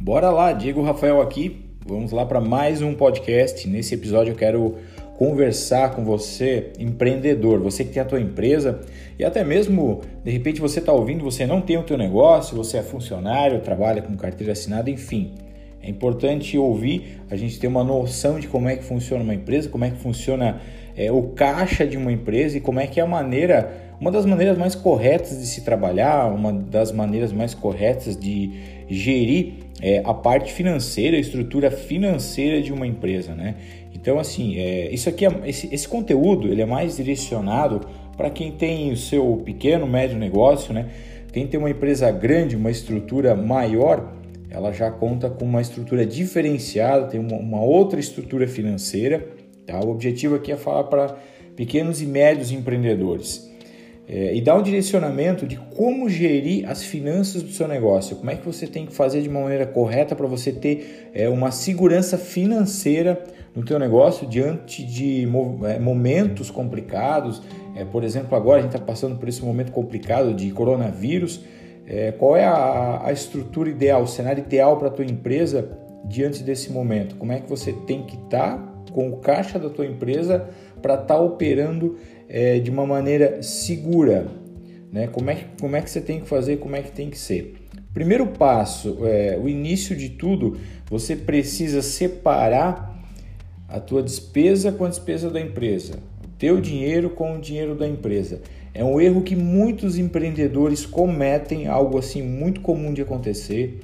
Bora 0.00 0.30
lá, 0.30 0.52
Diego 0.52 0.80
Rafael 0.80 1.20
aqui. 1.20 1.64
Vamos 1.84 2.12
lá 2.12 2.24
para 2.24 2.40
mais 2.40 2.80
um 2.80 2.94
podcast. 2.94 3.68
Nesse 3.68 3.94
episódio 3.94 4.30
eu 4.30 4.36
quero 4.36 4.76
conversar 5.16 5.90
com 5.90 6.04
você, 6.04 6.72
empreendedor, 6.78 7.58
você 7.58 7.84
que 7.84 7.90
tem 7.90 8.00
a 8.00 8.04
tua 8.04 8.20
empresa 8.20 8.80
e 9.18 9.24
até 9.24 9.42
mesmo 9.42 10.02
de 10.24 10.30
repente 10.30 10.60
você 10.60 10.78
está 10.78 10.92
ouvindo, 10.92 11.24
você 11.24 11.44
não 11.44 11.60
tem 11.60 11.76
o 11.76 11.82
teu 11.82 11.98
negócio, 11.98 12.56
você 12.56 12.78
é 12.78 12.82
funcionário, 12.82 13.60
trabalha 13.60 14.00
com 14.00 14.16
carteira 14.16 14.52
assinada, 14.52 14.88
enfim. 14.88 15.34
É 15.82 15.90
importante 15.90 16.56
ouvir, 16.56 17.20
a 17.28 17.34
gente 17.34 17.58
ter 17.58 17.66
uma 17.66 17.82
noção 17.82 18.38
de 18.38 18.46
como 18.46 18.68
é 18.68 18.76
que 18.76 18.84
funciona 18.84 19.24
uma 19.24 19.34
empresa, 19.34 19.68
como 19.68 19.84
é 19.84 19.90
que 19.90 19.98
funciona 19.98 20.60
é, 20.96 21.10
o 21.10 21.22
caixa 21.30 21.84
de 21.84 21.96
uma 21.96 22.12
empresa 22.12 22.56
e 22.56 22.60
como 22.60 22.78
é 22.78 22.86
que 22.86 23.00
é 23.00 23.02
a 23.02 23.06
maneira, 23.06 23.96
uma 24.00 24.12
das 24.12 24.24
maneiras 24.24 24.56
mais 24.56 24.76
corretas 24.76 25.40
de 25.40 25.46
se 25.46 25.62
trabalhar, 25.62 26.32
uma 26.32 26.52
das 26.52 26.92
maneiras 26.92 27.32
mais 27.32 27.52
corretas 27.52 28.16
de 28.16 28.52
gerir 28.88 29.67
é, 29.80 30.02
a 30.04 30.12
parte 30.12 30.52
financeira, 30.52 31.16
a 31.16 31.20
estrutura 31.20 31.70
financeira 31.70 32.60
de 32.60 32.72
uma 32.72 32.86
empresa, 32.86 33.34
né? 33.34 33.54
Então, 33.94 34.18
assim, 34.18 34.58
é, 34.58 34.90
isso 34.90 35.08
aqui, 35.08 35.26
é, 35.26 35.32
esse, 35.46 35.72
esse 35.72 35.88
conteúdo, 35.88 36.48
ele 36.48 36.62
é 36.62 36.66
mais 36.66 36.96
direcionado 36.96 37.80
para 38.16 38.30
quem 38.30 38.52
tem 38.52 38.92
o 38.92 38.96
seu 38.96 39.42
pequeno, 39.44 39.86
médio 39.86 40.18
negócio, 40.18 40.72
né? 40.72 40.88
Quem 41.32 41.46
tem 41.46 41.58
uma 41.58 41.70
empresa 41.70 42.10
grande, 42.10 42.56
uma 42.56 42.70
estrutura 42.70 43.34
maior, 43.34 44.14
ela 44.50 44.72
já 44.72 44.90
conta 44.90 45.28
com 45.28 45.44
uma 45.44 45.60
estrutura 45.60 46.06
diferenciada, 46.06 47.06
tem 47.06 47.20
uma, 47.20 47.36
uma 47.36 47.62
outra 47.62 48.00
estrutura 48.00 48.48
financeira. 48.48 49.28
Tá? 49.66 49.78
O 49.80 49.90
objetivo 49.90 50.34
aqui 50.34 50.50
é 50.50 50.56
falar 50.56 50.84
para 50.84 51.16
pequenos 51.54 52.00
e 52.00 52.06
médios 52.06 52.50
empreendedores 52.50 53.48
é, 54.08 54.34
e 54.34 54.40
dar 54.40 54.56
um 54.56 54.62
direcionamento 54.62 55.46
de 55.46 55.56
como 55.56 56.08
gerir 56.08 56.68
as 56.68 56.82
finanças 56.82 57.42
do 57.42 57.50
seu 57.50 57.68
negócio, 57.68 58.16
como 58.16 58.30
é 58.30 58.36
que 58.36 58.44
você 58.44 58.66
tem 58.66 58.86
que 58.86 58.94
fazer 58.94 59.20
de 59.20 59.28
uma 59.28 59.42
maneira 59.42 59.66
correta 59.66 60.16
para 60.16 60.26
você 60.26 60.50
ter 60.50 61.10
é, 61.12 61.28
uma 61.28 61.50
segurança 61.50 62.16
financeira 62.16 63.22
no 63.54 63.62
teu 63.62 63.78
negócio 63.78 64.26
diante 64.26 64.82
de 64.82 65.28
é, 65.64 65.78
momentos 65.78 66.50
complicados. 66.50 67.42
É, 67.76 67.84
por 67.84 68.02
exemplo, 68.02 68.34
agora 68.34 68.60
a 68.60 68.62
gente 68.62 68.74
está 68.74 68.84
passando 68.84 69.16
por 69.16 69.28
esse 69.28 69.44
momento 69.44 69.72
complicado 69.72 70.32
de 70.32 70.50
coronavírus. 70.52 71.42
É, 71.86 72.12
qual 72.12 72.34
é 72.34 72.44
a, 72.44 73.02
a, 73.04 73.12
estrutura 73.12 73.68
ideal, 73.68 74.02
o 74.02 74.06
cenário 74.06 74.42
ideal 74.42 74.78
para 74.78 74.88
a 74.88 74.90
tua 74.90 75.04
empresa 75.04 75.68
diante 76.04 76.42
desse 76.42 76.72
momento? 76.72 77.16
Como 77.16 77.32
é 77.32 77.40
que 77.40 77.48
você 77.48 77.72
tem 77.72 78.04
que 78.04 78.16
estar 78.16 78.56
tá 78.56 78.74
com 78.92 79.10
o 79.10 79.18
caixa 79.18 79.58
da 79.58 79.68
tua 79.68 79.86
empresa 79.86 80.48
para 80.80 80.94
estar 80.94 81.14
tá 81.14 81.20
operando 81.20 81.96
é, 82.28 82.58
de 82.58 82.70
uma 82.70 82.86
maneira 82.86 83.42
segura. 83.42 84.26
Né? 84.92 85.06
Como, 85.06 85.30
é 85.30 85.34
que, 85.34 85.44
como 85.60 85.76
é 85.76 85.80
que 85.80 85.90
você 85.90 86.00
tem 86.00 86.20
que 86.20 86.28
fazer, 86.28 86.58
como 86.58 86.76
é 86.76 86.82
que 86.82 86.92
tem 86.92 87.10
que 87.10 87.18
ser. 87.18 87.54
Primeiro 87.92 88.26
passo, 88.26 88.98
é, 89.06 89.38
o 89.42 89.48
início 89.48 89.96
de 89.96 90.10
tudo, 90.10 90.58
você 90.88 91.16
precisa 91.16 91.82
separar 91.82 92.96
a 93.68 93.80
tua 93.80 94.02
despesa 94.02 94.70
com 94.70 94.84
a 94.84 94.88
despesa 94.88 95.28
da 95.28 95.40
empresa, 95.40 95.94
o 96.24 96.28
teu 96.38 96.60
dinheiro 96.60 97.10
com 97.10 97.36
o 97.36 97.40
dinheiro 97.40 97.74
da 97.74 97.86
empresa. 97.86 98.40
É 98.72 98.84
um 98.84 99.00
erro 99.00 99.22
que 99.22 99.34
muitos 99.34 99.98
empreendedores 99.98 100.86
cometem, 100.86 101.66
algo 101.66 101.98
assim 101.98 102.22
muito 102.22 102.60
comum 102.60 102.94
de 102.94 103.02
acontecer. 103.02 103.80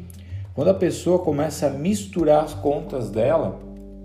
Quando 0.54 0.68
a 0.68 0.74
pessoa 0.74 1.18
começa 1.18 1.66
a 1.66 1.70
misturar 1.70 2.44
as 2.44 2.54
contas 2.54 3.10
dela 3.10 3.60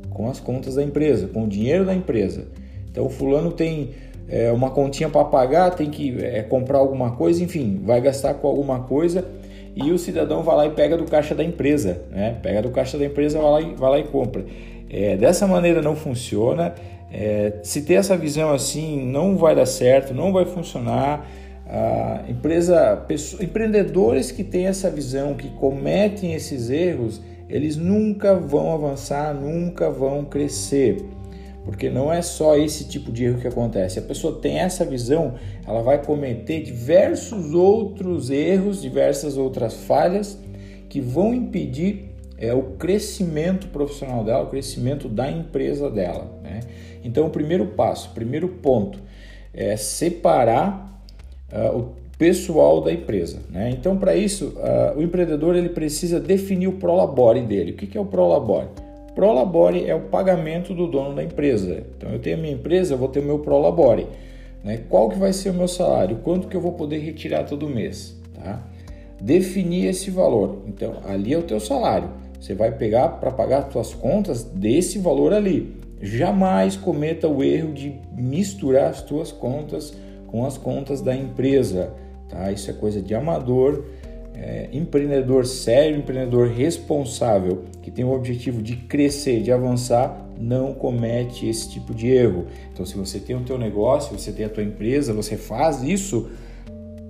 com 0.10 0.30
as 0.30 0.40
contas 0.40 0.76
da 0.76 0.84
empresa, 0.84 1.28
com 1.28 1.44
o 1.44 1.48
dinheiro 1.48 1.86
da 1.86 1.94
empresa. 1.94 2.48
Então, 2.90 3.08
fulano 3.08 3.52
tem 3.52 3.92
é, 4.30 4.52
uma 4.52 4.70
continha 4.70 5.10
para 5.10 5.26
pagar, 5.26 5.72
tem 5.72 5.90
que 5.90 6.24
é, 6.24 6.44
comprar 6.44 6.78
alguma 6.78 7.12
coisa, 7.12 7.44
enfim, 7.44 7.82
vai 7.84 8.00
gastar 8.00 8.36
com 8.36 8.48
alguma 8.48 8.82
coisa 8.82 9.26
e 9.76 9.92
o 9.92 9.98
cidadão 9.98 10.44
vai 10.44 10.56
lá 10.56 10.66
e 10.68 10.72
pega 10.72 10.96
do 10.96 11.06
caixa 11.06 11.34
da 11.34 11.44
empresa, 11.44 12.02
né? 12.12 12.38
Pega 12.42 12.62
do 12.62 12.70
caixa 12.70 12.98
da 12.98 13.06
empresa, 13.06 13.40
vai 13.40 13.52
lá 13.52 13.62
e, 13.62 13.76
vai 13.76 13.90
lá 13.90 14.00
e 14.00 14.04
compra. 14.04 14.46
É, 14.90 15.16
dessa 15.18 15.48
maneira 15.48 15.82
não 15.82 15.96
funciona. 15.96 16.74
É, 17.12 17.54
se 17.64 17.82
ter 17.82 17.96
essa 17.96 18.16
visão 18.16 18.52
assim, 18.52 19.04
não 19.04 19.36
vai 19.36 19.56
dar 19.56 19.66
certo, 19.66 20.14
não 20.14 20.32
vai 20.32 20.46
funcionar. 20.46 21.26
Empresa, 22.28 22.98
pessoas, 23.08 23.44
empreendedores 23.44 24.32
que 24.32 24.44
têm 24.44 24.66
essa 24.66 24.90
visão, 24.90 25.36
que 25.36 25.50
cometem 25.50 26.34
esses 26.34 26.72
erros, 26.72 27.22
eles 27.48 27.76
nunca 27.76 28.34
vão 28.34 28.74
avançar, 28.74 29.36
nunca 29.36 29.88
vão 29.90 30.26
crescer. 30.26 30.98
Porque 31.64 31.90
não 31.90 32.12
é 32.12 32.22
só 32.22 32.56
esse 32.58 32.86
tipo 32.88 33.12
de 33.12 33.26
erro 33.26 33.42
que 33.42 33.48
acontece. 33.48 34.00
A 34.00 34.02
pessoa 34.02 34.40
tem 34.40 34.60
essa 34.60 34.86
visão, 34.86 35.36
ela 35.68 35.82
vai 35.82 36.04
cometer 36.04 36.62
diversos 36.62 37.54
outros 37.54 38.30
erros, 38.30 38.82
diversas 38.82 39.38
outras 39.38 39.74
falhas 39.74 40.40
que 40.88 41.00
vão 41.00 41.34
impedir 41.34 42.10
é, 42.38 42.54
o 42.54 42.64
crescimento 42.78 43.68
profissional 43.68 44.24
dela, 44.24 44.44
o 44.44 44.48
crescimento 44.48 45.08
da 45.08 45.30
empresa 45.30 45.90
dela. 45.90 46.32
Né? 46.42 46.62
Então, 47.04 47.28
o 47.28 47.30
primeiro 47.30 47.68
passo, 47.68 48.10
o 48.10 48.14
primeiro 48.14 48.48
ponto 48.48 49.00
é 49.54 49.76
separar 49.76 51.04
uh, 51.52 51.78
o 51.78 51.94
pessoal 52.18 52.82
da 52.82 52.92
empresa. 52.92 53.40
Né? 53.50 53.70
Então, 53.72 53.98
para 53.98 54.16
isso, 54.16 54.54
uh, 54.58 54.98
o 54.98 55.04
empreendedor 55.04 55.56
ele 55.56 55.70
precisa 55.70 56.20
definir 56.20 56.68
o 56.68 56.74
prolabore 56.74 57.42
dele. 57.42 57.72
O 57.72 57.76
que, 57.76 57.88
que 57.88 57.98
é 57.98 58.02
o 58.02 58.06
prolabore? 58.06 58.68
Prolabore 59.20 59.84
é 59.86 59.94
o 59.94 60.00
pagamento 60.00 60.74
do 60.74 60.88
dono 60.88 61.14
da 61.14 61.22
empresa. 61.22 61.84
Então 61.98 62.10
eu 62.10 62.20
tenho 62.20 62.38
a 62.38 62.40
minha 62.40 62.54
empresa, 62.54 62.94
eu 62.94 62.98
vou 62.98 63.10
ter 63.10 63.20
o 63.20 63.24
meu 63.24 63.40
prolabore. 63.40 64.08
Né? 64.64 64.80
Qual 64.88 65.10
que 65.10 65.20
vai 65.20 65.34
ser 65.34 65.50
o 65.50 65.54
meu 65.54 65.68
salário? 65.68 66.20
Quanto 66.24 66.48
que 66.48 66.56
eu 66.56 66.62
vou 66.62 66.72
poder 66.72 67.00
retirar 67.00 67.44
todo 67.44 67.68
mês? 67.68 68.18
Tá? 68.34 68.64
Definir 69.20 69.88
esse 69.88 70.10
valor. 70.10 70.60
Então 70.68 71.02
ali 71.06 71.34
é 71.34 71.38
o 71.38 71.44
teu 71.44 71.60
salário. 71.60 72.10
Você 72.40 72.54
vai 72.54 72.72
pegar 72.72 73.10
para 73.20 73.30
pagar 73.30 73.66
as 73.66 73.74
suas 73.74 73.94
contas 73.94 74.46
desse 74.46 75.00
valor 75.00 75.34
ali. 75.34 75.76
Jamais 76.02 76.78
cometa 76.78 77.28
o 77.28 77.44
erro 77.44 77.74
de 77.74 77.94
misturar 78.16 78.90
as 78.90 79.02
tuas 79.02 79.34
contas 79.34 79.94
com 80.28 80.46
as 80.46 80.58
contas 80.58 81.02
da 81.02 81.14
empresa. 81.14 81.92
Tá? 82.30 82.54
Isso 82.54 82.72
é 82.72 82.74
coisa 82.74 83.02
de 83.02 83.14
amador 83.14 83.84
é, 84.42 84.70
empreendedor 84.72 85.46
sério, 85.46 85.98
empreendedor 85.98 86.48
responsável, 86.48 87.66
que 87.82 87.92
tem 87.92 88.06
o 88.06 88.14
objetivo 88.14 88.62
de 88.62 88.78
crescer, 88.78 89.42
de 89.42 89.52
avançar, 89.52 90.26
não 90.40 90.74
comete 90.74 91.48
esse 91.48 91.70
tipo 91.70 91.94
de 91.94 92.08
erro. 92.08 92.48
Então, 92.72 92.86
se 92.86 92.96
você 92.96 93.20
tem 93.20 93.36
o 93.36 93.42
teu 93.42 93.58
negócio, 93.58 94.18
você 94.18 94.32
tem 94.32 94.46
a 94.46 94.50
tua 94.50 94.64
empresa, 94.64 95.14
você 95.14 95.36
faz 95.36 95.84
isso 95.84 96.30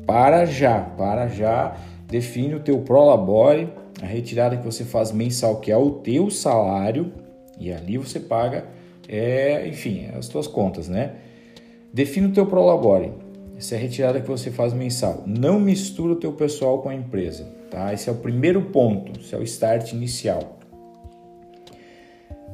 para 0.07 0.45
já, 0.45 0.81
para 0.81 1.28
já, 1.28 1.78
define 2.07 2.56
o 2.56 2.59
teu 2.59 2.79
prolabore, 2.79 3.69
a 4.01 4.07
retirada 4.07 4.57
que 4.57 4.66
você 4.66 4.84
faz 4.84 5.12
mensal, 5.12 5.59
que 5.59 5.72
é 5.72 5.78
o 5.78 5.91
teu 5.91 6.31
salário, 6.31 7.13
e 7.59 7.72
ali 7.72 7.97
você 7.97 8.19
paga, 8.19 8.66
é, 9.07 9.68
enfim, 9.68 10.07
as 10.18 10.28
tuas 10.28 10.47
contas, 10.47 10.88
né? 10.88 11.12
Define 11.94 12.28
o 12.28 12.31
teu 12.31 12.47
prolabore. 12.47 13.12
Essa 13.59 13.75
é 13.75 13.77
a 13.77 13.81
retirada 13.81 14.21
que 14.21 14.27
você 14.29 14.49
faz 14.49 14.71
mensal. 14.71 15.23
Não 15.27 15.59
mistura 15.59 16.13
o 16.13 16.15
teu 16.15 16.31
pessoal 16.31 16.81
com 16.81 16.87
a 16.87 16.95
empresa, 16.95 17.45
tá? 17.69 17.93
Esse 17.93 18.07
é 18.07 18.11
o 18.13 18.15
primeiro 18.15 18.61
ponto, 18.61 19.19
esse 19.19 19.35
é 19.35 19.37
o 19.37 19.43
start 19.43 19.91
inicial. 19.91 20.57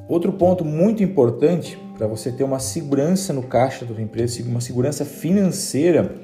Outro 0.09 0.33
ponto 0.33 0.65
muito 0.65 1.03
importante 1.03 1.77
para 1.95 2.07
você 2.07 2.31
ter 2.31 2.43
uma 2.43 2.57
segurança 2.57 3.31
no 3.31 3.43
caixa 3.43 3.85
da 3.85 3.93
tua 3.93 4.01
empresa, 4.01 4.41
uma 4.49 4.59
segurança 4.59 5.05
financeira, 5.05 6.15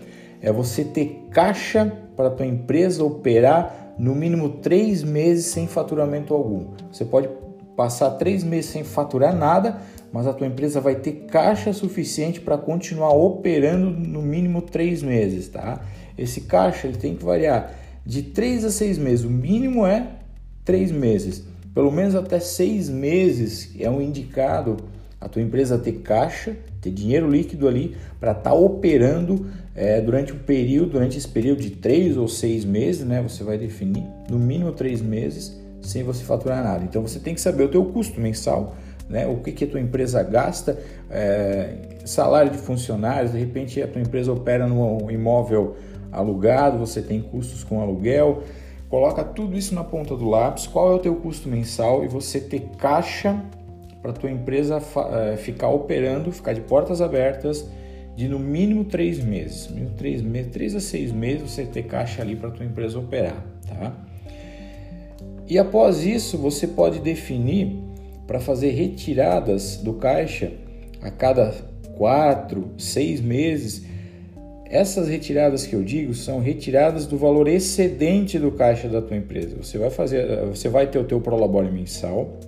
é 0.41 0.51
você 0.51 0.83
ter 0.83 1.27
caixa 1.29 1.85
para 2.17 2.29
a 2.29 2.31
tua 2.31 2.47
empresa 2.47 3.03
operar 3.03 3.93
no 3.99 4.15
mínimo 4.15 4.49
três 4.49 5.03
meses 5.03 5.45
sem 5.45 5.67
faturamento 5.67 6.33
algum. 6.33 6.69
Você 6.91 7.05
pode 7.05 7.29
passar 7.75 8.09
três 8.11 8.43
meses 8.43 8.71
sem 8.71 8.83
faturar 8.83 9.35
nada, 9.35 9.79
mas 10.11 10.27
a 10.27 10.33
tua 10.33 10.47
empresa 10.47 10.81
vai 10.81 10.95
ter 10.95 11.25
caixa 11.27 11.73
suficiente 11.73 12.41
para 12.41 12.57
continuar 12.57 13.13
operando 13.13 13.89
no 13.89 14.21
mínimo 14.21 14.61
três 14.61 15.01
meses, 15.01 15.47
tá? 15.47 15.81
Esse 16.17 16.41
caixa 16.41 16.87
ele 16.87 16.97
tem 16.97 17.15
que 17.15 17.23
variar 17.23 17.73
de 18.05 18.23
três 18.23 18.65
a 18.65 18.71
seis 18.71 18.97
meses, 18.97 19.25
o 19.25 19.29
mínimo 19.29 19.85
é 19.85 20.07
três 20.65 20.91
meses, 20.91 21.43
pelo 21.73 21.91
menos 21.91 22.15
até 22.15 22.39
seis 22.39 22.89
meses 22.89 23.73
é 23.79 23.89
um 23.89 24.01
indicado 24.01 24.77
a 25.21 25.29
tua 25.29 25.41
empresa 25.41 25.77
ter 25.77 25.99
caixa, 25.99 26.57
ter 26.81 26.89
dinheiro 26.89 27.29
líquido 27.29 27.67
ali 27.67 27.95
para 28.19 28.31
estar 28.31 28.49
tá 28.49 28.53
operando 28.53 29.45
é, 29.75 30.01
durante 30.01 30.33
um 30.33 30.39
período, 30.39 30.93
durante 30.93 31.15
esse 31.15 31.27
período 31.27 31.61
de 31.61 31.69
três 31.69 32.17
ou 32.17 32.27
seis 32.27 32.65
meses, 32.65 33.05
né? 33.05 33.21
Você 33.21 33.43
vai 33.43 33.55
definir 33.55 34.03
no 34.27 34.39
mínimo 34.39 34.71
três 34.71 34.99
meses 34.99 35.55
sem 35.79 36.01
você 36.03 36.23
faturar 36.23 36.63
nada. 36.63 36.83
Então 36.83 37.03
você 37.03 37.19
tem 37.19 37.35
que 37.35 37.41
saber 37.41 37.63
o 37.65 37.69
teu 37.69 37.85
custo 37.85 38.19
mensal 38.19 38.75
né? 39.11 39.27
o 39.27 39.37
que, 39.37 39.51
que 39.51 39.65
a 39.65 39.67
tua 39.67 39.79
empresa 39.79 40.23
gasta, 40.23 40.79
é, 41.09 41.75
salário 42.05 42.49
de 42.49 42.57
funcionários, 42.57 43.33
de 43.33 43.39
repente 43.39 43.81
a 43.81 43.87
tua 43.87 44.01
empresa 44.01 44.31
opera 44.31 44.65
num 44.65 45.11
imóvel 45.11 45.75
alugado, 46.11 46.77
você 46.77 47.01
tem 47.01 47.21
custos 47.21 47.63
com 47.63 47.81
aluguel, 47.81 48.43
coloca 48.89 49.23
tudo 49.23 49.57
isso 49.57 49.75
na 49.75 49.83
ponta 49.83 50.15
do 50.15 50.27
lápis, 50.27 50.65
qual 50.65 50.91
é 50.91 50.95
o 50.95 50.99
teu 50.99 51.15
custo 51.15 51.49
mensal? 51.49 52.03
E 52.03 52.07
você 52.07 52.39
ter 52.39 52.61
caixa 52.77 53.39
para 54.01 54.13
tua 54.13 54.31
empresa 54.31 54.81
é, 55.11 55.37
ficar 55.37 55.69
operando, 55.69 56.31
ficar 56.31 56.53
de 56.53 56.61
portas 56.61 57.01
abertas 57.01 57.67
de 58.15 58.27
no 58.27 58.39
mínimo 58.39 58.83
três 58.85 59.23
meses, 59.23 59.67
mínimo 59.67 59.91
três, 59.97 60.21
meses, 60.21 60.51
três 60.51 60.75
a 60.75 60.79
seis 60.79 61.11
meses 61.11 61.51
você 61.51 61.65
ter 61.65 61.83
caixa 61.83 62.21
ali 62.21 62.35
para 62.35 62.49
tua 62.49 62.65
empresa 62.65 62.99
operar, 62.99 63.45
tá? 63.67 63.93
E 65.47 65.59
após 65.59 66.05
isso, 66.05 66.37
você 66.37 66.65
pode 66.65 66.99
definir 66.99 67.90
para 68.31 68.39
fazer 68.39 68.69
retiradas 68.69 69.75
do 69.75 69.95
caixa 69.95 70.53
a 71.01 71.11
cada 71.11 71.53
quatro, 71.97 72.71
seis 72.77 73.19
meses. 73.19 73.83
Essas 74.67 75.09
retiradas 75.09 75.67
que 75.67 75.75
eu 75.75 75.83
digo 75.83 76.13
são 76.13 76.39
retiradas 76.39 77.05
do 77.05 77.17
valor 77.17 77.49
excedente 77.49 78.39
do 78.39 78.49
caixa 78.53 78.87
da 78.87 79.01
tua 79.01 79.17
empresa. 79.17 79.57
Você 79.61 79.77
vai 79.77 79.89
fazer, 79.89 80.45
você 80.45 80.69
vai 80.69 80.87
ter 80.87 80.97
o 80.97 81.03
teu 81.03 81.19
prolabore 81.19 81.69
mensal. 81.69 82.39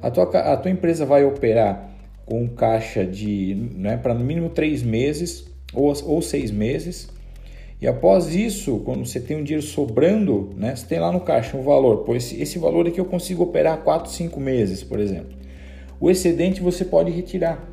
A 0.00 0.10
tua, 0.10 0.24
a 0.24 0.56
tua 0.56 0.70
empresa 0.70 1.04
vai 1.04 1.22
operar 1.22 1.94
com 2.24 2.48
caixa 2.48 3.04
de, 3.04 3.54
né, 3.76 3.98
para 3.98 4.14
no 4.14 4.24
mínimo 4.24 4.48
três 4.48 4.82
meses 4.82 5.44
ou, 5.74 5.92
ou 6.06 6.22
seis 6.22 6.50
meses. 6.50 7.10
E 7.80 7.88
após 7.88 8.34
isso, 8.34 8.80
quando 8.84 9.06
você 9.06 9.18
tem 9.18 9.38
um 9.38 9.42
dinheiro 9.42 9.64
sobrando, 9.66 10.50
né, 10.54 10.76
você 10.76 10.86
tem 10.86 11.00
lá 11.00 11.10
no 11.10 11.20
caixa 11.20 11.56
um 11.56 11.62
valor. 11.62 11.98
Pois 12.04 12.24
esse, 12.24 12.42
esse 12.42 12.58
valor 12.58 12.86
aqui 12.86 13.00
eu 13.00 13.06
consigo 13.06 13.42
operar 13.42 13.78
4, 13.78 14.10
5 14.10 14.38
meses, 14.38 14.84
por 14.84 15.00
exemplo. 15.00 15.34
O 15.98 16.10
excedente 16.10 16.60
você 16.60 16.84
pode 16.84 17.10
retirar. 17.10 17.66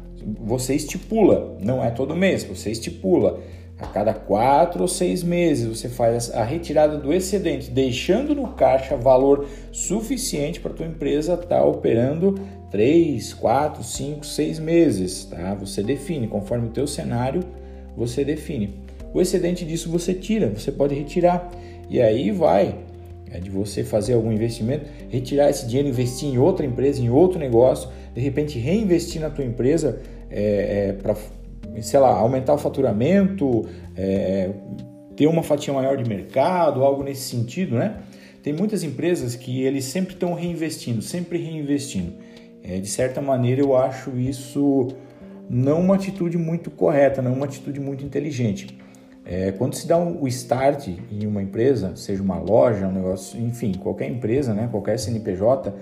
Você 0.46 0.76
estipula, 0.76 1.58
não 1.62 1.84
é 1.84 1.90
todo 1.92 2.16
mês, 2.16 2.44
você 2.44 2.72
estipula. 2.72 3.40
A 3.80 3.86
cada 3.86 4.12
quatro 4.12 4.82
ou 4.82 4.88
seis 4.88 5.22
meses 5.22 5.68
você 5.68 5.88
faz 5.88 6.34
a 6.34 6.44
retirada 6.44 6.98
do 6.98 7.14
excedente, 7.14 7.70
deixando 7.70 8.34
no 8.34 8.48
caixa 8.54 8.98
valor 8.98 9.46
suficiente 9.72 10.60
para 10.60 10.72
a 10.72 10.74
tua 10.74 10.88
empresa 10.88 11.36
estar 11.36 11.60
tá 11.60 11.64
operando 11.64 12.34
3, 12.72 13.36
4, 13.36 13.84
5, 13.84 14.26
6 14.26 14.60
meses. 14.60 15.26
Tá? 15.26 15.54
Você 15.56 15.84
define, 15.84 16.28
conforme 16.28 16.68
o 16.68 16.72
teu 16.72 16.88
cenário, 16.88 17.44
você 17.96 18.26
define. 18.26 18.87
O 19.18 19.22
excedente 19.22 19.66
disso 19.66 19.90
você 19.90 20.14
tira, 20.14 20.48
você 20.48 20.72
pode 20.72 20.94
retirar. 20.94 21.50
E 21.90 22.00
aí 22.00 22.30
vai 22.30 22.76
é 23.32 23.40
de 23.40 23.50
você 23.50 23.84
fazer 23.84 24.14
algum 24.14 24.32
investimento, 24.32 24.86
retirar 25.10 25.50
esse 25.50 25.66
dinheiro, 25.66 25.90
investir 25.90 26.30
em 26.30 26.38
outra 26.38 26.64
empresa, 26.64 27.02
em 27.02 27.10
outro 27.10 27.40
negócio, 27.40 27.90
de 28.14 28.22
repente 28.22 28.60
reinvestir 28.60 29.20
na 29.20 29.32
tua 29.32 29.44
empresa 29.44 30.00
é, 30.30 30.90
é, 30.90 30.94
para, 30.94 31.16
sei 31.82 32.00
lá, 32.00 32.10
aumentar 32.10 32.54
o 32.54 32.60
faturamento, 32.60 33.68
é, 33.96 34.52
ter 35.16 35.26
uma 35.26 35.42
fatia 35.42 35.74
maior 35.74 35.98
de 35.98 36.08
mercado, 36.08 36.84
algo 36.84 37.04
nesse 37.04 37.24
sentido, 37.24 37.76
né? 37.76 37.98
Tem 38.44 38.54
muitas 38.54 38.84
empresas 38.84 39.36
que 39.36 39.64
eles 39.64 39.84
sempre 39.86 40.14
estão 40.14 40.36
reinvestindo, 40.36 41.02
sempre 41.02 41.40
reinvestindo. 41.40 42.14
É, 42.64 42.78
de 42.78 42.88
certa 42.88 43.20
maneira, 43.20 43.62
eu 43.62 43.76
acho 43.76 44.16
isso 44.16 44.90
não 45.50 45.82
uma 45.82 45.96
atitude 45.96 46.38
muito 46.38 46.70
correta, 46.70 47.20
não 47.20 47.34
uma 47.34 47.46
atitude 47.46 47.80
muito 47.80 48.06
inteligente. 48.06 48.78
É, 49.30 49.52
quando 49.52 49.76
se 49.76 49.86
dá 49.86 49.98
um, 49.98 50.24
o 50.24 50.28
start 50.30 50.88
em 50.88 51.28
uma 51.28 51.44
empresa, 51.44 51.92
seja 51.98 52.24
uma 52.24 52.40
loja, 52.40 52.88
um 52.88 52.94
negócio, 52.94 53.38
enfim, 53.38 53.74
qualquer 53.74 54.10
empresa, 54.10 54.54
né, 54.54 54.70
qualquer 54.72 54.98
CNPJ, 54.98 55.74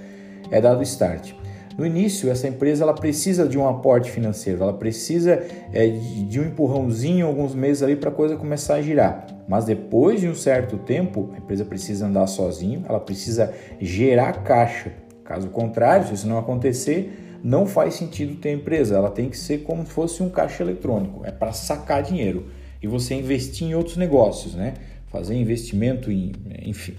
é 0.50 0.60
dado 0.60 0.80
o 0.80 0.84
start. 0.84 1.32
No 1.78 1.86
início, 1.86 2.32
essa 2.32 2.48
empresa 2.48 2.84
ela 2.84 2.94
precisa 2.96 3.48
de 3.48 3.56
um 3.56 3.68
aporte 3.68 4.10
financeiro, 4.10 4.64
ela 4.64 4.74
precisa 4.74 5.44
é, 5.72 5.88
de, 5.88 6.40
um 6.40 6.46
empurrãozinho 6.46 7.28
alguns 7.28 7.54
meses 7.54 7.84
ali 7.84 7.96
para 7.96 8.10
a 8.10 8.14
coisa 8.14 8.36
começar 8.36 8.76
a 8.76 8.82
girar. 8.82 9.28
Mas 9.48 9.66
depois 9.66 10.22
de 10.22 10.28
um 10.28 10.34
certo 10.34 10.78
tempo, 10.78 11.30
a 11.36 11.38
empresa 11.38 11.64
precisa 11.64 12.08
andar 12.08 12.26
sozinho, 12.26 12.84
ela 12.90 13.00
precisa 13.00 13.54
gerar 13.80 14.44
caixa. 14.44 14.92
Caso 15.24 15.50
contrário, 15.50 16.08
se 16.08 16.16
isso 16.16 16.28
não 16.28 16.40
acontecer, 16.40 17.40
não 17.44 17.68
faz 17.68 17.94
sentido 17.94 18.38
ter 18.38 18.54
empresa. 18.54 18.96
Ela 18.96 19.12
tem 19.12 19.30
que 19.30 19.38
ser 19.38 19.60
como 19.60 19.86
se 19.86 19.92
fosse 19.92 20.24
um 20.24 20.30
caixa 20.30 20.64
eletrônico, 20.64 21.24
é 21.24 21.32
para 21.32 21.52
sacar 21.52 22.02
dinheiro 22.02 22.48
e 22.86 22.88
você 22.88 23.16
investir 23.16 23.68
em 23.68 23.74
outros 23.74 23.98
negócios, 23.98 24.54
né? 24.54 24.76
Fazer 25.08 25.34
investimento 25.34 26.12
em, 26.12 26.34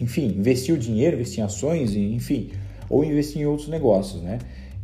enfim, 0.00 0.34
investir 0.36 0.74
o 0.74 0.78
dinheiro, 0.78 1.14
investir 1.14 1.38
em 1.38 1.42
ações, 1.44 1.94
enfim, 1.94 2.50
ou 2.90 3.04
investir 3.04 3.42
em 3.42 3.46
outros 3.46 3.68
negócios, 3.68 4.20
né? 4.20 4.38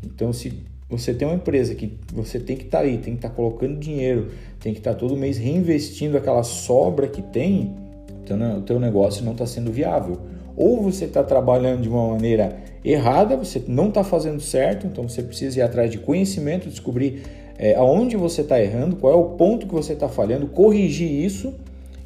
Então, 0.04 0.32
se 0.32 0.52
você 0.88 1.12
tem 1.12 1.26
uma 1.26 1.34
empresa 1.34 1.74
que 1.74 1.98
você 2.12 2.38
tem 2.38 2.56
que 2.56 2.66
estar 2.66 2.78
tá 2.78 2.84
ali, 2.84 2.98
tem 2.98 3.14
que 3.14 3.18
estar 3.18 3.30
tá 3.30 3.34
colocando 3.34 3.80
dinheiro, 3.80 4.28
tem 4.60 4.72
que 4.72 4.78
estar 4.78 4.92
tá 4.92 4.96
todo 4.96 5.16
mês 5.16 5.38
reinvestindo 5.38 6.16
aquela 6.16 6.44
sobra 6.44 7.08
que 7.08 7.20
tem, 7.20 7.74
então 8.22 8.58
o 8.58 8.62
teu 8.62 8.78
negócio 8.78 9.24
não 9.24 9.32
está 9.32 9.44
sendo 9.44 9.72
viável. 9.72 10.20
Ou 10.56 10.80
você 10.82 11.06
está 11.06 11.24
trabalhando 11.24 11.82
de 11.82 11.88
uma 11.88 12.10
maneira 12.10 12.58
errada, 12.84 13.36
você 13.36 13.60
não 13.66 13.88
está 13.88 14.04
fazendo 14.04 14.40
certo, 14.40 14.86
então 14.86 15.08
você 15.08 15.20
precisa 15.20 15.58
ir 15.58 15.62
atrás 15.62 15.90
de 15.90 15.98
conhecimento, 15.98 16.68
descobrir 16.68 17.22
é, 17.62 17.76
aonde 17.76 18.16
você 18.16 18.40
está 18.40 18.60
errando, 18.60 18.96
qual 18.96 19.12
é 19.12 19.16
o 19.16 19.36
ponto 19.36 19.68
que 19.68 19.72
você 19.72 19.92
está 19.92 20.08
falhando, 20.08 20.48
corrigir 20.48 21.08
isso 21.08 21.54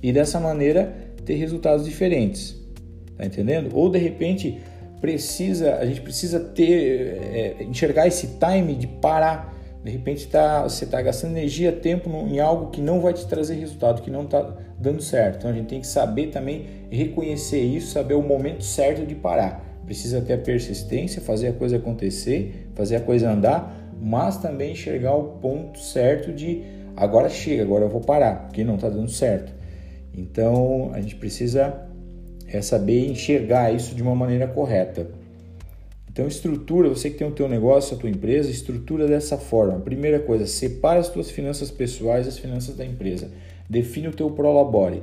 e 0.03 0.13
dessa 0.13 0.39
maneira 0.39 0.95
ter 1.25 1.37
resultados 1.37 1.87
diferentes. 1.87 2.55
Tá 3.17 3.25
entendendo? 3.25 3.75
Ou 3.75 3.89
de 3.89 3.97
repente 3.97 4.61
precisa, 5.01 5.77
a 5.77 5.87
gente 5.87 6.03
precisa 6.03 6.39
ter, 6.39 7.23
é, 7.33 7.57
enxergar 7.63 8.07
esse 8.07 8.37
time 8.39 8.75
de 8.75 8.87
parar. 8.87 9.57
De 9.83 9.91
repente 9.91 10.29
tá, 10.29 10.65
você 10.65 10.85
está 10.85 11.01
gastando 11.01 11.31
energia, 11.39 11.73
tempo 11.73 12.11
em 12.11 12.39
algo 12.39 12.71
que 12.71 12.83
não 12.83 13.01
vai 13.01 13.15
te 13.15 13.27
trazer 13.27 13.55
resultado, 13.55 14.03
que 14.03 14.11
não 14.11 14.25
está 14.25 14.55
dando 14.79 15.01
certo. 15.01 15.39
Então 15.39 15.51
a 15.51 15.55
gente 15.55 15.69
tem 15.69 15.81
que 15.81 15.87
saber 15.87 16.27
também 16.27 16.67
reconhecer 16.91 17.63
isso, 17.63 17.93
saber 17.93 18.13
o 18.13 18.23
momento 18.23 18.63
certo 18.63 19.07
de 19.07 19.15
parar. 19.15 19.65
Precisa 19.87 20.21
ter 20.21 20.35
a 20.35 20.39
persistência, 20.39 21.23
fazer 21.23 21.49
a 21.49 21.53
coisa 21.55 21.77
acontecer, 21.77 22.69
fazer 22.75 22.97
a 22.97 23.01
coisa 23.01 23.31
andar, 23.31 23.76
mas 24.01 24.37
também 24.39 24.73
enxergar 24.73 25.15
o 25.15 25.39
ponto 25.39 25.79
certo 25.79 26.33
de 26.33 26.63
agora 26.97 27.29
chega, 27.29 27.63
agora 27.63 27.85
eu 27.85 27.89
vou 27.89 28.01
parar, 28.01 28.47
porque 28.47 28.65
não 28.65 28.77
está 28.77 28.89
dando 28.89 29.11
certo. 29.11 29.53
Então 30.15 30.91
a 30.93 31.01
gente 31.01 31.17
precisa 31.17 31.87
é 32.49 32.63
saber 32.63 33.09
enxergar 33.09 33.75
isso 33.75 33.95
de 33.95 34.03
uma 34.03 34.15
maneira 34.15 34.47
correta. 34.47 35.09
Então 36.11 36.27
estrutura, 36.27 36.89
você 36.89 37.11
que 37.11 37.19
tem 37.19 37.27
o 37.27 37.33
teu 37.33 37.49
negócio, 37.49 37.97
a 37.97 38.01
tua 38.01 38.09
empresa, 38.09 38.51
estrutura 38.51 39.07
dessa 39.07 39.37
forma. 39.37 39.81
Primeira 39.81 40.19
coisa, 40.19 40.47
separa 40.47 41.01
as 41.01 41.09
tuas 41.09 41.31
finanças 41.31 41.71
pessoais 41.71 42.25
das 42.25 42.39
finanças 42.39 42.77
da 42.77 42.87
empresa. 42.87 43.31
Define 43.69 44.09
o 44.09 44.13
teu 44.13 44.31
prolabore, 44.31 45.03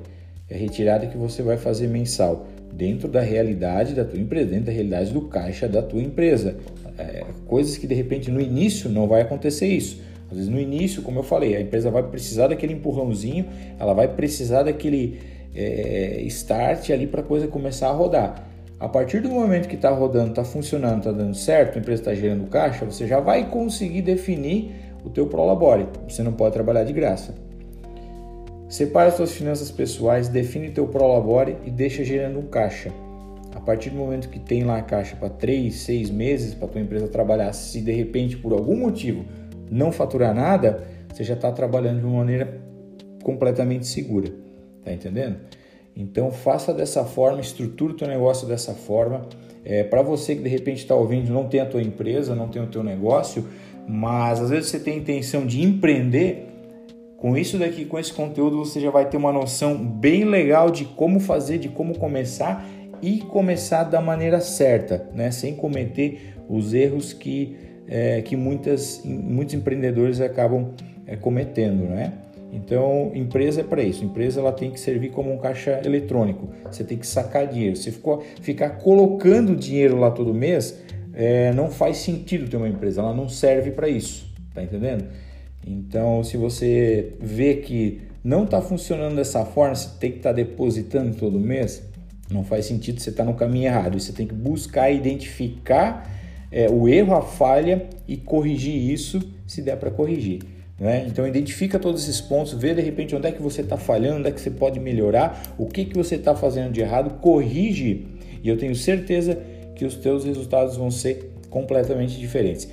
é 0.49 0.55
a 0.55 0.57
retirada 0.57 1.05
que 1.05 1.17
você 1.17 1.43
vai 1.43 1.57
fazer 1.57 1.87
mensal 1.87 2.47
dentro 2.73 3.07
da 3.07 3.21
realidade 3.21 3.93
da 3.93 4.03
tua 4.03 4.19
empresa, 4.19 4.49
dentro 4.49 4.65
da 4.65 4.71
realidade 4.71 5.11
do 5.11 5.21
caixa 5.21 5.67
da 5.67 5.83
tua 5.83 6.01
empresa 6.01 6.55
é, 6.97 7.25
coisas 7.47 7.77
que 7.77 7.87
de 7.87 7.95
repente 7.95 8.29
no 8.29 8.39
início 8.39 8.89
não 8.89 9.07
vai 9.07 9.21
acontecer 9.21 9.67
isso. 9.67 10.01
Às 10.29 10.37
vezes 10.37 10.51
no 10.51 10.59
início, 10.59 11.01
como 11.01 11.19
eu 11.19 11.23
falei, 11.23 11.55
a 11.55 11.61
empresa 11.61 11.91
vai 11.91 12.03
precisar 12.03 12.47
daquele 12.47 12.73
empurrãozinho, 12.73 13.45
ela 13.79 13.93
vai 13.93 14.07
precisar 14.07 14.63
daquele 14.63 15.19
é, 15.55 16.21
start 16.23 16.89
ali 16.89 17.05
para 17.05 17.21
a 17.21 17.23
coisa 17.23 17.47
começar 17.47 17.89
a 17.89 17.91
rodar. 17.91 18.47
A 18.79 18.89
partir 18.89 19.21
do 19.21 19.29
momento 19.29 19.67
que 19.69 19.75
está 19.75 19.89
rodando, 19.91 20.31
está 20.31 20.43
funcionando, 20.43 20.97
está 20.97 21.12
dando 21.12 21.35
certo, 21.35 21.77
a 21.77 21.79
empresa 21.79 22.01
está 22.01 22.13
gerando 22.13 22.50
caixa, 22.50 22.83
você 22.83 23.07
já 23.07 23.19
vai 23.19 23.50
conseguir 23.50 24.01
definir 24.01 24.71
o 25.05 25.09
teu 25.09 25.27
prolabore. 25.27 25.88
Você 26.09 26.23
não 26.23 26.33
pode 26.33 26.53
trabalhar 26.53 26.83
de 26.83 26.93
graça. 26.93 27.33
Separa 28.67 29.09
as 29.09 29.15
suas 29.15 29.31
finanças 29.31 29.69
pessoais, 29.69 30.27
define 30.27 30.71
teu 30.71 30.88
prolabore 30.88 31.55
e 31.63 31.69
deixa 31.69 32.03
gerando 32.03 32.39
um 32.39 32.47
caixa. 32.47 32.91
A 33.55 33.60
partir 33.60 33.89
do 33.91 33.95
momento 33.95 34.29
que 34.29 34.39
tem 34.39 34.63
lá 34.63 34.77
a 34.77 34.81
caixa 34.81 35.15
para 35.15 35.29
3, 35.29 35.74
6 35.74 36.10
meses 36.10 36.53
para 36.53 36.67
tua 36.67 36.81
empresa 36.81 37.07
trabalhar, 37.07 37.53
se 37.53 37.81
de 37.81 37.91
repente 37.91 38.36
por 38.38 38.51
algum 38.51 38.75
motivo 38.75 39.25
não 39.69 39.91
faturar 39.91 40.33
nada, 40.33 40.83
você 41.12 41.24
já 41.24 41.33
está 41.33 41.51
trabalhando 41.51 42.00
de 42.00 42.05
uma 42.05 42.17
maneira 42.17 42.62
completamente 43.24 43.86
segura. 43.88 44.31
Tá 44.83 44.91
entendendo? 44.91 45.38
Então 45.95 46.31
faça 46.31 46.74
dessa 46.74 47.05
forma, 47.05 47.39
estruture 47.39 47.93
o 47.93 47.95
teu 47.95 48.07
negócio 48.07 48.48
dessa 48.48 48.74
forma. 48.74 49.27
É, 49.63 49.83
para 49.83 50.01
você 50.01 50.36
que 50.36 50.41
de 50.41 50.50
repente 50.50 50.79
está 50.79 50.95
ouvindo, 50.95 51.31
não 51.31 51.48
tem 51.48 51.62
a 51.62 51.65
tua 51.65 51.81
empresa, 51.81 52.36
não 52.36 52.50
tem 52.50 52.62
o 52.62 52.67
teu 52.67 52.83
negócio, 52.83 53.48
mas 53.88 54.41
às 54.41 54.50
vezes 54.50 54.69
você 54.69 54.79
tem 54.79 54.95
a 54.95 54.98
intenção 54.98 55.45
de 55.45 55.62
empreender, 55.62 56.48
com 57.24 57.38
isso 57.38 57.57
daqui, 57.57 57.86
com 57.86 57.98
esse 57.98 58.12
conteúdo, 58.12 58.57
você 58.57 58.81
já 58.81 58.91
vai 58.91 59.07
ter 59.07 59.15
uma 59.15 59.31
noção 59.31 59.77
bem 59.77 60.25
legal 60.25 60.69
de 60.69 60.83
como 60.83 61.22
fazer, 61.22 61.57
de 61.57 61.69
como 61.69 61.98
começar 61.98 62.67
e 63.03 63.17
começar 63.19 63.83
da 63.83 64.00
maneira 64.00 64.39
certa, 64.39 65.10
né? 65.13 65.29
sem 65.29 65.53
cometer 65.57 66.36
os 66.48 66.74
erros 66.74 67.12
que, 67.12 67.57
é, 67.86 68.22
que 68.22 68.33
muitas, 68.33 69.01
muitos 69.03 69.53
empreendedores 69.53 70.22
acabam 70.22 70.72
é, 71.05 71.17
cometendo. 71.17 71.83
Né? 71.83 72.13
Então, 72.53 73.12
empresa 73.13 73.60
é 73.60 73.63
para 73.65 73.83
isso. 73.83 74.05
Empresa 74.05 74.39
ela 74.39 74.53
tem 74.53 74.72
que 74.72 74.79
servir 74.79 75.10
como 75.10 75.33
um 75.33 75.38
caixa 75.38 75.81
eletrônico. 75.83 76.48
Você 76.72 76.86
tem 76.86 76.98
que 76.98 77.05
sacar 77.05 77.45
dinheiro. 77.45 77.75
Se 77.75 77.91
ficou, 77.91 78.24
ficar 78.39 78.69
colocando 78.77 79.53
dinheiro 79.53 80.00
lá 80.00 80.10
todo 80.10 80.33
mês, 80.33 80.81
é, 81.13 81.51
não 81.51 81.69
faz 81.69 81.98
sentido 81.98 82.50
ter 82.50 82.55
uma 82.55 82.69
empresa. 82.69 83.01
Ela 83.01 83.13
não 83.13 83.27
serve 83.27 83.72
para 83.72 83.89
isso. 83.89 84.31
Tá 84.53 84.63
entendendo? 84.63 85.07
Então, 85.67 86.24
se 86.24 86.38
você 86.38 87.15
vê 87.19 87.55
que 87.55 88.00
não 88.24 88.45
está 88.45 88.62
funcionando 88.62 89.17
dessa 89.17 89.43
forma, 89.43 89.75
você 89.75 89.89
tem 90.00 90.12
que 90.12 90.17
estar 90.17 90.29
tá 90.29 90.36
depositando 90.36 91.17
todo 91.17 91.38
mês, 91.38 91.83
não 92.33 92.43
faz 92.43 92.65
sentido 92.65 92.99
você 92.99 93.09
estar 93.09 93.23
tá 93.23 93.29
no 93.29 93.35
caminho 93.35 93.65
errado. 93.65 93.99
Você 93.99 94.11
tem 94.11 94.25
que 94.25 94.33
buscar 94.33 94.91
identificar 94.91 96.09
é, 96.51 96.69
o 96.69 96.87
erro, 96.87 97.15
a 97.15 97.21
falha 97.21 97.87
e 98.07 98.17
corrigir 98.17 98.75
isso 98.75 99.21
se 99.45 99.61
der 99.61 99.77
para 99.77 99.91
corrigir. 99.91 100.41
Né? 100.79 101.05
Então 101.07 101.27
identifica 101.27 101.77
todos 101.77 102.03
esses 102.03 102.19
pontos, 102.19 102.53
vê 102.53 102.73
de 102.73 102.81
repente 102.81 103.15
onde 103.15 103.27
é 103.27 103.31
que 103.31 103.41
você 103.41 103.61
está 103.61 103.77
falhando, 103.77 104.19
onde 104.19 104.29
é 104.29 104.31
que 104.31 104.41
você 104.41 104.49
pode 104.49 104.79
melhorar, 104.79 105.53
o 105.57 105.67
que, 105.67 105.85
que 105.85 105.95
você 105.95 106.15
está 106.15 106.35
fazendo 106.35 106.71
de 106.71 106.81
errado, 106.81 107.19
corrige 107.21 108.07
e 108.43 108.49
eu 108.49 108.57
tenho 108.57 108.75
certeza 108.75 109.35
que 109.35 109.53
que 109.75 109.85
os 109.85 109.95
teus 109.95 110.23
resultados 110.23 110.77
vão 110.77 110.89
ser 110.89 111.31
completamente 111.49 112.17
diferentes. 112.17 112.67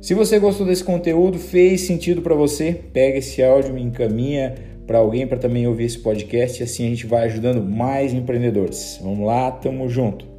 Se 0.00 0.14
você 0.14 0.38
gostou 0.38 0.66
desse 0.66 0.84
conteúdo, 0.84 1.38
fez 1.38 1.82
sentido 1.82 2.22
para 2.22 2.34
você, 2.34 2.80
pega 2.92 3.18
esse 3.18 3.42
áudio, 3.42 3.74
me 3.74 3.82
encaminha 3.82 4.54
para 4.86 4.98
alguém 4.98 5.26
para 5.26 5.38
também 5.38 5.66
ouvir 5.66 5.84
esse 5.84 5.98
podcast 5.98 6.62
e 6.62 6.64
assim 6.64 6.86
a 6.86 6.90
gente 6.90 7.06
vai 7.06 7.24
ajudando 7.24 7.62
mais 7.62 8.12
empreendedores. 8.14 8.98
Vamos 9.02 9.26
lá, 9.26 9.50
tamo 9.50 9.88
junto. 9.88 10.35